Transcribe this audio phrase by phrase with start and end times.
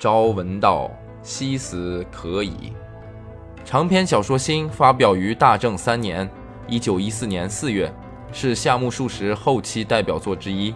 [0.00, 0.88] 朝闻道，
[1.24, 2.72] 夕死可矣。
[3.64, 6.30] 长篇小说《新》发表于大正三年
[6.68, 7.92] （一九一四年四月），
[8.30, 10.72] 是夏目漱石后期代表作之一。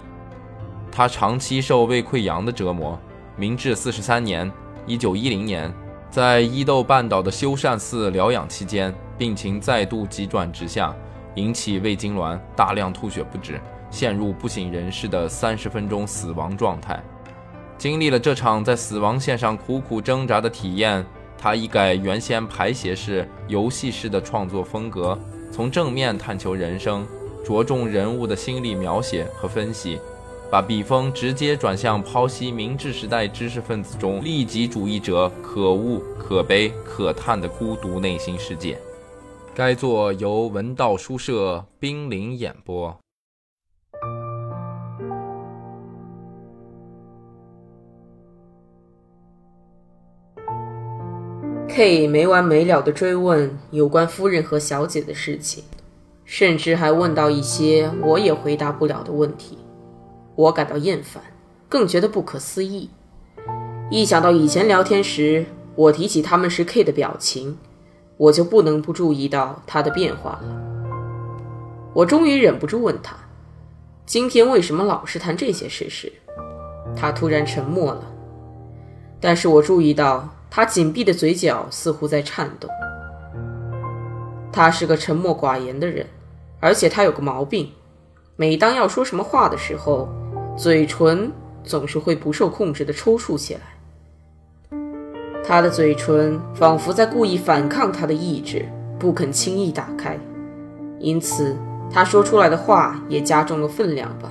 [0.90, 2.98] 他长期受胃溃疡的折磨。
[3.36, 4.50] 明治四十三年
[4.88, 5.72] （一九一零年），
[6.10, 10.92] 在伊豆半岛的修善寺疗养期间，病情再度急转直下，
[11.36, 13.60] 引起胃痉挛，大量吐血不止。
[13.88, 17.00] 陷入不省人事的三十分钟死亡状态，
[17.82, 21.04] 经历了这场在死亡线上苦苦挣扎的体验，
[21.36, 25.18] 他一改原先排写式、游戏式的创作风格，
[25.50, 27.04] 从正面探求人生，
[27.44, 29.98] 着重人物的心理描写和分析，
[30.48, 38.78] 把笔锋直接转向剖析明治时代知识分子中利己主义者可恶、可悲、可叹的孤独内心世界。
[39.52, 42.96] 该作由文道书社冰凌演播。
[51.74, 55.64] K 没完没了地追问有关夫人和小姐的事情，
[56.26, 59.56] 甚至还问到一些我也回答不了的问题。
[60.34, 61.22] 我感到厌烦，
[61.70, 62.90] 更觉得不可思议。
[63.90, 67.56] 一想到以前聊天时我提起他们时 K 的表情，
[68.18, 70.62] 我就不能不注意到他的变化了。
[71.94, 73.16] 我终于忍不住问他
[74.04, 76.12] ：“今天为什么老是谈这些事时？”
[76.94, 78.04] 他突然沉默了，
[79.18, 80.28] 但是我注意到。
[80.54, 82.68] 他紧闭的嘴角似乎在颤动。
[84.52, 86.04] 他是个沉默寡言的人，
[86.60, 87.70] 而且他有个毛病：
[88.36, 90.10] 每当要说什么话的时候，
[90.54, 91.32] 嘴唇
[91.64, 93.60] 总是会不受控制地抽搐起来。
[95.42, 100.18] 他的嘴唇仿佛在故意反抗他的意志，不肯轻易打开，
[100.98, 101.56] 因此
[101.90, 104.30] 他说出来的话也加重了分量吧。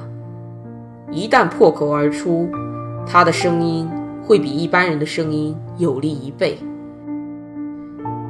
[1.10, 2.48] 一旦破口而出，
[3.08, 3.90] 他的声音。
[4.32, 6.58] 会比一般人的声音有力一倍。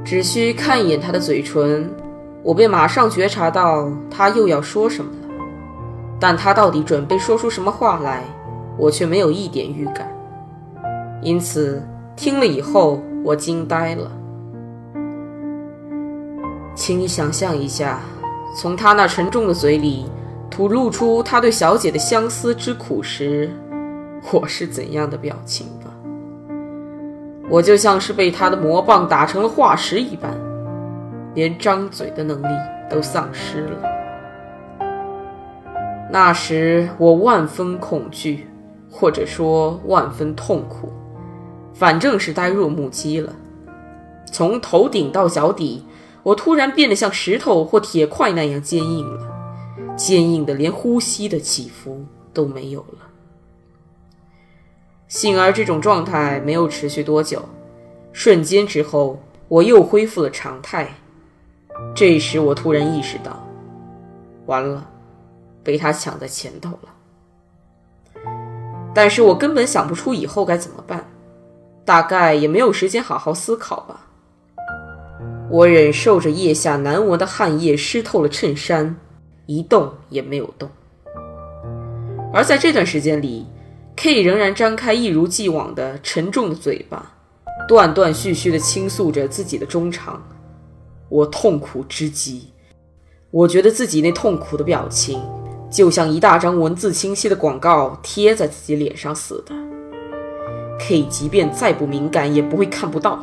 [0.03, 1.87] 只需看一眼他的嘴唇，
[2.41, 5.35] 我便马上觉察到他又要说什么了。
[6.19, 8.23] 但他到底准备说出什么话来，
[8.79, 10.11] 我却没有一点预感。
[11.21, 11.79] 因此，
[12.15, 14.11] 听了以后，我惊呆了。
[16.73, 17.99] 请你想象一下，
[18.57, 20.07] 从他那沉重的嘴里
[20.49, 23.51] 吐露出他对小姐的相思之苦时，
[24.33, 25.67] 我是怎样的表情。
[27.51, 30.31] 我就像是被他的魔棒打成了化石一般，
[31.35, 32.47] 连张嘴的能力
[32.89, 33.77] 都丧失了。
[36.09, 38.47] 那时我万分恐惧，
[38.89, 40.93] 或者说万分痛苦，
[41.73, 43.33] 反正是呆若木鸡了。
[44.31, 45.85] 从头顶到脚底，
[46.23, 49.27] 我突然变得像石头或铁块那样坚硬了，
[49.97, 53.10] 坚硬的连呼吸的起伏都没有了。
[55.11, 57.43] 幸而这种状态没有持续多久，
[58.13, 60.87] 瞬间之后，我又恢复了常态。
[61.93, 63.45] 这时，我突然意识到，
[64.45, 64.89] 完了，
[65.65, 68.23] 被他抢在前头了。
[68.95, 71.05] 但是我根本想不出以后该怎么办，
[71.83, 74.07] 大概也没有时间好好思考吧。
[75.49, 78.95] 我忍受着腋下难闻的汗液湿透了衬衫，
[79.45, 80.69] 一动也没有动。
[82.33, 83.45] 而在这段时间里
[84.01, 87.11] ，K 仍然张开一如既往的沉重的嘴巴，
[87.67, 90.19] 断断续续地倾诉着自己的衷肠。
[91.07, 92.47] 我痛苦之极，
[93.29, 95.21] 我觉得自己那痛苦的表情，
[95.69, 99.53] 就像一大张文字清晰的广告贴在自己脸上似的。
[100.79, 103.19] K 即便再不敏感，也不会看不到。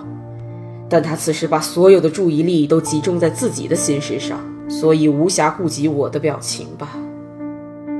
[0.88, 6.90] 但他此时把所有的注意力都集中在自己的心事上，所以无暇顾及我的表情吧。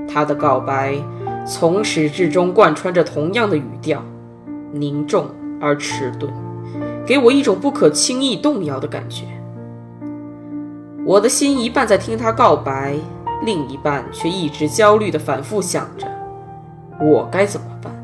[0.09, 0.95] 他的告白。
[1.49, 4.05] 从始至终贯穿着同样的语调，
[4.71, 5.25] 凝重
[5.59, 6.31] 而迟钝，
[7.07, 9.25] 给我一种不可轻易动摇的感觉。
[11.07, 12.95] 我的心一半在听他告白，
[13.47, 16.07] 另一半却一直焦虑地反复想着
[17.01, 17.95] 我该怎么办，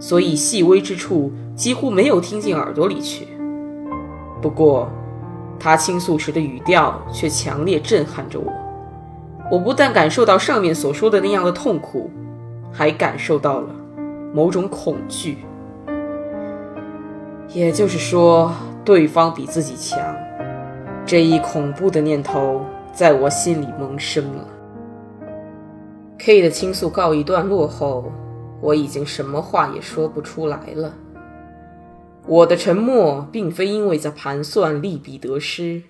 [0.00, 3.28] 所以细微之处几乎没有听进耳朵里去。
[4.40, 4.88] 不过，
[5.58, 8.50] 他倾诉时的语调却强烈震撼着我。
[9.52, 12.10] 我不但感受到上面所说的那样的痛苦。
[12.72, 13.68] 还感受到了
[14.32, 15.38] 某种恐惧，
[17.48, 18.52] 也就是说，
[18.84, 19.98] 对方比自己强。
[21.04, 24.46] 这一恐怖的念头在我心里萌生了。
[26.18, 28.12] K 的倾诉告一段落后，
[28.60, 30.94] 我已经什么话也说不出来了。
[32.26, 35.82] 我的沉默并非因为在盘算利弊得失，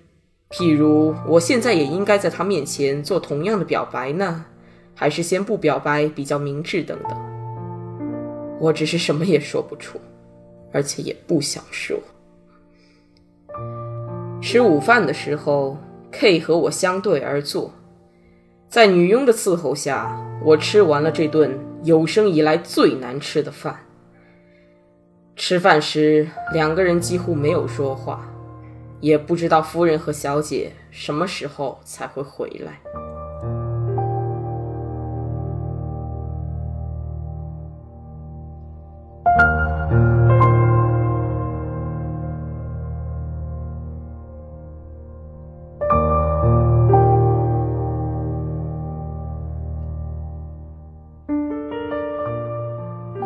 [0.49, 4.45] 譬如我现在也应该在他面前做同样的表白呢。
[5.01, 7.17] 还是先不表白比较明智，等等。
[8.59, 9.99] 我只是什么也说不出。
[10.73, 11.99] 而且也不想说。
[14.41, 15.77] 吃午饭的时候
[16.11, 17.73] ，K 和我相对而坐，
[18.69, 23.85] 在女佣的伺候下，我吃完了这顿有生以来最难吃的饭。
[25.35, 28.25] 吃饭时，两个人几乎没有说话，
[29.01, 32.79] 也不知道夫人和小姐什么时候才会回来。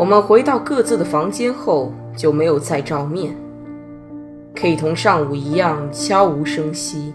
[0.05, 3.35] 我们回到各自的房间后，就没有再照面。
[4.53, 7.11] K 同上午一样悄无声息，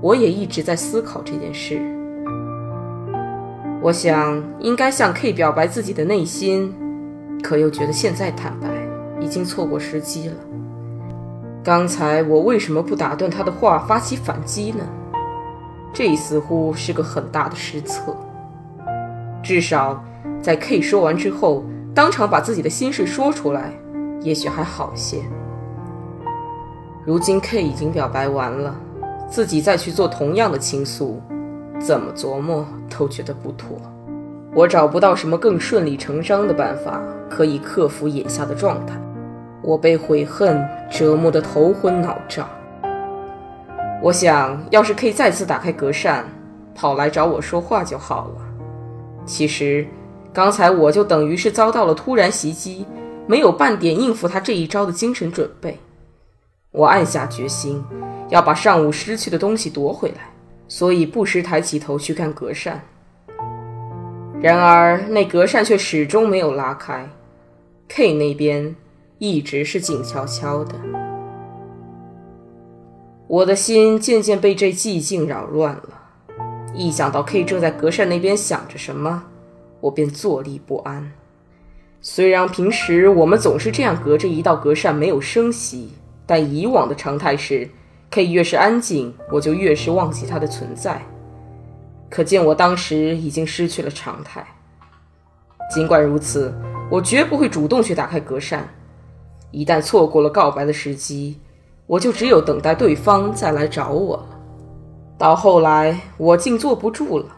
[0.00, 1.78] 我也一直在思考这件事。
[3.82, 6.74] 我想应该向 K 表白自己的内心，
[7.42, 8.66] 可又觉得现在坦白
[9.20, 10.34] 已经错过时机了。
[11.62, 14.86] 刚才我为什么不打断他的话，发起反击呢？
[15.92, 18.16] 这似乎是个很大的失策。
[19.42, 20.02] 至少
[20.40, 21.62] 在 K 说完之后。
[21.96, 23.72] 当场把自己的心事说出来，
[24.20, 25.22] 也许还好些。
[27.06, 28.76] 如今 K 已经表白完了，
[29.30, 31.22] 自己再去做同样的倾诉，
[31.80, 33.78] 怎么琢磨都觉得不妥。
[34.54, 37.00] 我找不到什么更顺理成章的办法
[37.30, 39.00] 可以克服眼下的状态。
[39.62, 42.46] 我被悔恨折磨得头昏脑胀。
[44.02, 46.26] 我想要是可以再次打开隔扇，
[46.74, 48.42] 跑来找我说话就好了。
[49.24, 49.86] 其实。
[50.36, 52.84] 刚才我就等于是遭到了突然袭击，
[53.26, 55.78] 没有半点应付他这一招的精神准备。
[56.72, 57.82] 我暗下决心，
[58.28, 60.30] 要把上午失去的东西夺回来，
[60.68, 62.82] 所以不时抬起头去看隔扇。
[64.42, 67.08] 然而那隔扇却始终没有拉开
[67.88, 68.76] ，K 那边
[69.16, 70.74] 一直是静悄悄的。
[73.26, 75.88] 我的心渐渐被这寂静扰乱了，
[76.74, 79.24] 一想到 K 正在隔扇那边想着什么。
[79.86, 81.12] 我便坐立不安。
[82.00, 85.94] 虽然平时我们总是这样隔着一道隔扇没有声息，
[86.24, 87.68] 但以往的常态是
[88.10, 91.02] ，K 越是安静，我就越是忘记他的存在。
[92.08, 94.46] 可见我当时已经失去了常态。
[95.72, 96.54] 尽管如此，
[96.90, 98.68] 我绝不会主动去打开隔扇。
[99.50, 101.40] 一旦错过了告白的时机，
[101.86, 104.28] 我就只有等待对方再来找我了。
[105.18, 107.35] 到后来，我竟坐不住了。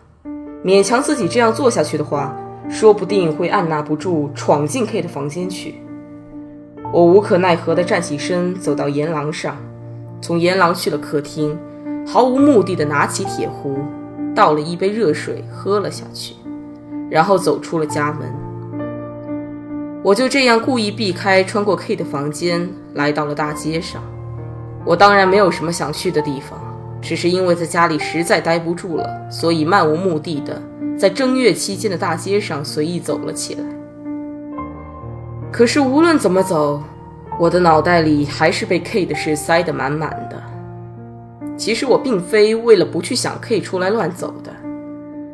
[0.65, 2.35] 勉强自己这样做下去的话，
[2.69, 5.77] 说不定会按捺不住闯进 K 的房间去。
[6.93, 9.57] 我无可奈何地站起身，走到沿廊上，
[10.21, 11.57] 从沿廊去了客厅，
[12.07, 13.79] 毫无目的地拿起铁壶，
[14.35, 16.35] 倒了一杯热水喝了下去，
[17.11, 18.33] 然后走出了家门。
[20.03, 24.03] 我就这样故意避开穿过 K 的房间，来到了大街上。
[24.85, 26.59] 我当然没有什么想去的地方。
[27.01, 30.61] 只是因为在家里实在待不住了，所以漫无目的的
[30.99, 33.61] 在正月期间的大街上随意走了起来。
[35.51, 36.83] 可是无论怎么走，
[37.39, 40.43] 我的脑袋里还是被 K 的事塞得满满的。
[41.57, 44.51] 其实我并非为了不去想 K 出来乱走的，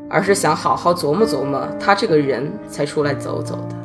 [0.09, 3.77] 而是想好好琢磨琢磨他这个人才出来走走的。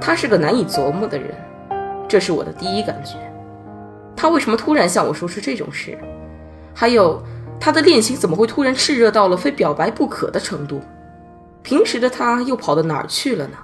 [0.00, 1.34] 他是个难以琢磨的人，
[2.08, 3.14] 这是我的第一感觉。
[4.16, 5.98] 他为什么突然向我说出这种事？
[6.74, 7.22] 还有，
[7.60, 10.80] 他的恋情怎么会突然炽热到了非表白不可的程度？
[11.62, 13.56] 平时的他又跑到哪儿去了呢？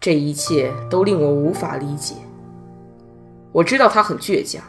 [0.00, 2.14] 这一切都令我无法理解。
[3.52, 4.62] 我知道他很倔强，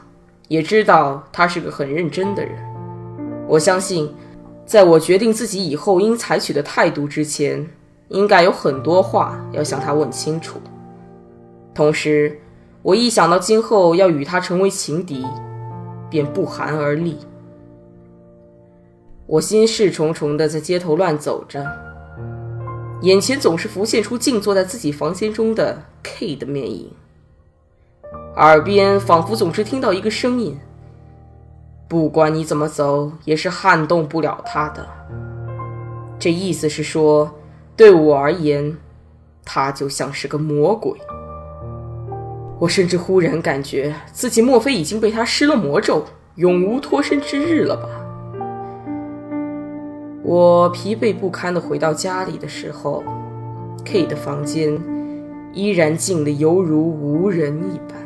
[0.47, 2.55] 也知道他是个很认真的人。
[3.47, 4.13] 我相信，
[4.65, 7.67] 在我决定自己以后应采取的态度之前，
[8.09, 10.59] 应该有很多话要向他问清楚。
[11.73, 12.39] 同时，
[12.83, 15.25] 我一想到今后要与他成为情敌，
[16.09, 17.17] 便不寒而栗。
[19.25, 21.65] 我心事重重的在街头乱走着，
[23.01, 26.91] 眼前总是浮现出静坐在自己房间中的 K 的面影，
[28.35, 30.59] 耳边仿佛总是听到一个声音
[31.87, 34.85] ：“不管你怎么走，也是撼动不了他的。”
[36.19, 37.33] 这意思是说，
[37.77, 38.77] 对我而言，
[39.45, 40.99] 他就像是个魔鬼。
[42.63, 46.05] 我甚至忽然感觉自己莫非已经被他施了魔咒，
[46.35, 47.89] 永无脱身之日了吧？
[50.23, 53.03] 我疲惫不堪的回到家里的时候
[53.83, 54.81] ，K 的房间
[55.51, 58.02] 依然静得犹如无人一般。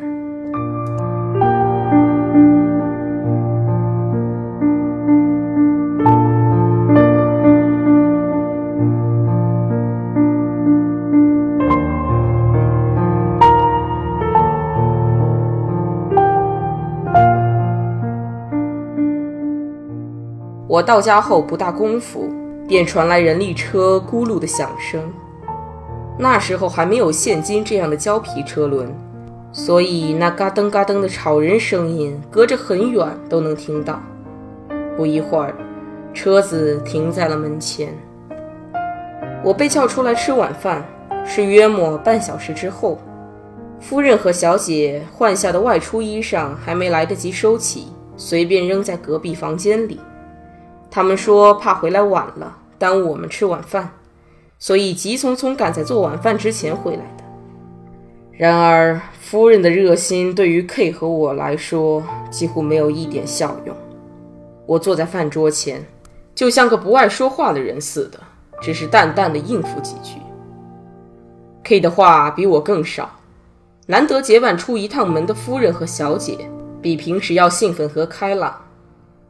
[20.78, 22.30] 我到家后不大功夫，
[22.68, 25.02] 便传来人力车咕噜的响声。
[26.20, 28.94] 那时候还没有现今这样的胶皮车轮，
[29.52, 34.00] 所以那嘎噔嘎噔的吵人声音，隔着很远都能听到。
[34.96, 35.56] 不一会儿，
[36.14, 37.92] 车子停在了门前。
[39.44, 40.86] 我被叫出来吃晚饭，
[41.26, 43.00] 是约莫半小时之后。
[43.80, 50.00] 夫人和小姐换下的外出衣裳还没来得及收起，随便扔在隔壁房间里。
[50.98, 53.88] 他们说怕回来晚了，耽误我们吃晚饭。
[54.58, 57.24] 所以急匆匆赶在做晚饭之前回来的。
[58.32, 63.78] 然而，夫人的热心对于 K 和我来说几乎没有一点效用。
[64.66, 65.86] 我坐在饭桌前，
[66.34, 68.20] 就像个不爱说话的人似的，
[68.60, 70.18] 只是淡淡的应付几句。
[71.64, 73.08] K 的话比我更少。
[73.86, 76.50] 难得结伴出一趟门的夫人和小姐，
[76.82, 78.66] 比平时要兴奋和开朗。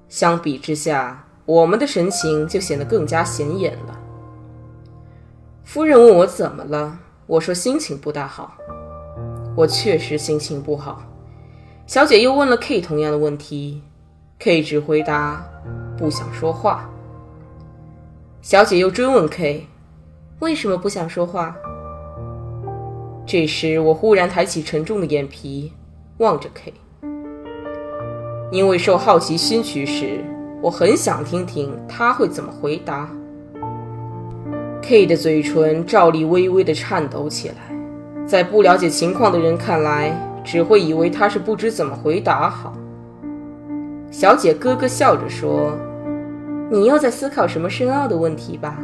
[0.08, 3.98] 相比之下，我们的神情就显得更加显眼了。
[5.64, 8.58] 夫人问我怎么了，我说心情不大好。
[9.56, 11.02] 我确实心情不好。
[11.86, 13.82] 小姐又问了 K 同样的问题
[14.40, 15.42] ，K 只回答
[15.98, 16.90] 不想说话。
[18.42, 19.68] 小姐又追问 K，
[20.40, 21.56] 为什么不想说话？
[23.26, 25.72] 这时我忽然抬起沉重的眼皮
[26.18, 26.74] 望着 K，
[28.52, 30.24] 因为受好奇心驱使，
[30.62, 33.10] 我很想听听他会怎么回答。
[34.82, 37.56] K 的嘴唇照例微微的颤抖起来，
[38.26, 42.74] 在不了解情况的人看来，只会以为他是不知怎么回答好。
[44.10, 45.74] 小姐咯咯笑着说
[46.72, 48.80] ：“你又在思考什么深奥的问题吧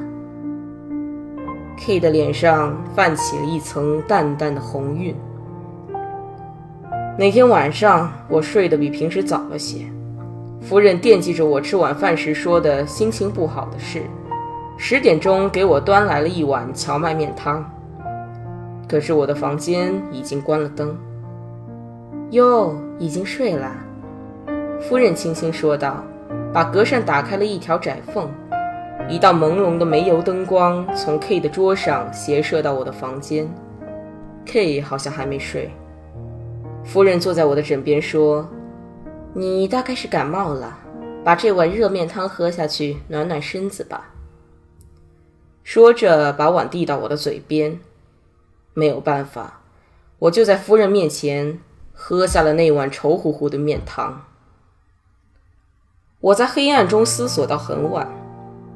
[1.80, 5.16] ？”K 的脸上泛起了一层淡淡的红晕。
[7.18, 9.86] 那天晚上我睡得比平时早了些，
[10.64, 14.04] 夫人惦记着我吃晚饭时说的心情不好的事。
[14.78, 17.64] 十点钟给我端来了一碗荞麦面汤，
[18.88, 20.98] 可是我的房间已经关了灯。
[22.32, 23.72] 哟，已经睡了，
[24.82, 26.02] 夫人轻轻说道，
[26.54, 28.30] 把隔扇打开了一条窄缝，
[29.10, 33.48] 一道朦胧的煤油灯光从 K 的桌上斜射到我的房间。
[34.46, 35.70] K 好像还没睡。
[36.86, 38.48] 夫人坐在我的枕边说
[39.36, 40.78] ：“你大概是感冒了，
[41.24, 44.14] 把这碗热面汤喝下去，暖暖身子吧。”
[45.64, 47.80] 说着，把碗递到我的嘴边。
[48.76, 49.62] 没有办法，
[50.20, 51.60] 我就在夫人面前
[51.94, 54.26] 喝下了那碗稠乎乎的面汤。
[56.20, 58.08] 我在黑暗中思索到很晚，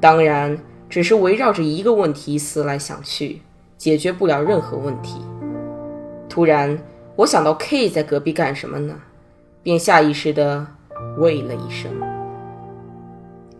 [0.00, 3.42] 当然只是围绕着一个问题思来想去，
[3.76, 5.20] 解决不了任何问题。
[6.28, 6.78] 突然，
[7.16, 9.00] 我想到 K 在隔壁干什么呢？
[9.68, 10.66] 便下意识地
[11.18, 11.92] 喂了一声，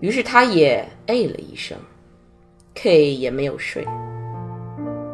[0.01, 1.77] 于是他也哎了一声。
[2.75, 3.87] K 也没有睡，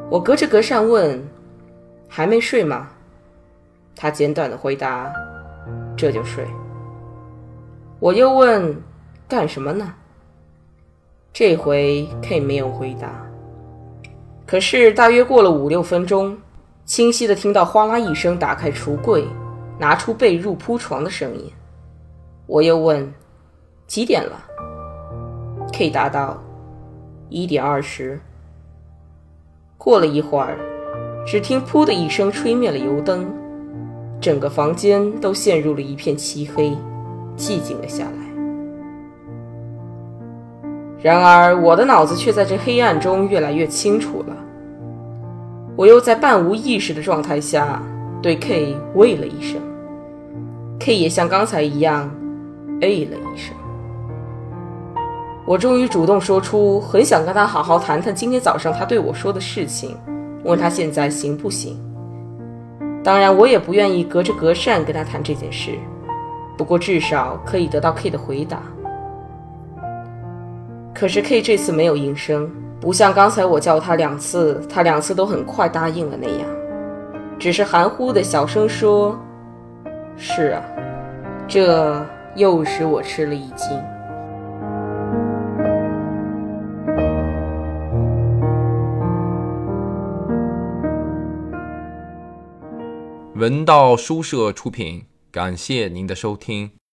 [0.09, 1.21] 我隔着隔扇问
[2.07, 2.91] ：“还没睡吗？”
[3.97, 5.13] 他简短的回答
[5.99, 6.47] ：“这就睡。”
[7.99, 8.81] 我又问
[9.27, 9.93] ：“干什么呢？”
[11.35, 13.11] 这回 K 没有回答。
[14.47, 16.39] 可是大约过了五六分钟，
[16.85, 19.27] 清晰的听到哗啦一声打开橱柜、
[19.79, 21.51] 拿出被褥铺床的声音。
[22.47, 23.13] 我又问
[23.87, 24.41] ：“几点了
[25.73, 26.43] ？”K 答道。
[27.31, 28.21] 一点二十。
[29.79, 30.57] 过了一会儿，
[31.27, 33.27] 只听“噗”的一声，吹灭了油灯，
[34.21, 36.77] 整个房间都陷入了一片漆黑，
[37.37, 38.13] 寂静了下来。
[41.03, 44.37] 然而，我的脑子却在这黑暗中越来越清楚了。
[45.77, 47.83] 我又在半无意识的状态下
[48.25, 49.61] 对 K 喂了一声
[50.81, 52.11] ，K 也像刚才一样，
[52.81, 53.55] 哎了一声。
[55.45, 59.95] 我终于主动说出，很想跟他好好谈谈今天早上他对我说的事情，
[60.43, 61.79] 问他现在行不行。
[63.05, 65.73] 当然，我也不愿意隔着隔扇跟他谈这件事，
[66.57, 68.63] 不过至少可以得到 K 的回答。
[70.95, 72.51] 可是 K 这次没有应声，
[72.81, 76.49] 不像刚才我叫他两次，他两次都很快答应了那样，
[77.39, 79.19] 只是含糊的小声说
[80.17, 80.63] ：“是啊。”
[81.47, 83.79] 这又使我吃了一惊。
[93.35, 96.71] 文道书社出品，感谢您的收听。